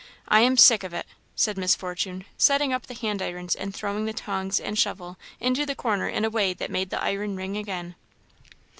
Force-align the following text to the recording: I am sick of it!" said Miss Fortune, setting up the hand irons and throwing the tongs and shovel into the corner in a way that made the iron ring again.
I 0.27 0.39
am 0.39 0.57
sick 0.57 0.83
of 0.83 0.95
it!" 0.95 1.05
said 1.35 1.59
Miss 1.59 1.75
Fortune, 1.75 2.25
setting 2.35 2.73
up 2.73 2.87
the 2.87 2.95
hand 2.95 3.21
irons 3.21 3.53
and 3.55 3.71
throwing 3.71 4.05
the 4.05 4.13
tongs 4.13 4.59
and 4.59 4.75
shovel 4.75 5.15
into 5.39 5.63
the 5.63 5.75
corner 5.75 6.07
in 6.09 6.25
a 6.25 6.29
way 6.31 6.55
that 6.55 6.71
made 6.71 6.89
the 6.89 6.99
iron 7.03 7.35
ring 7.37 7.55
again. 7.55 7.93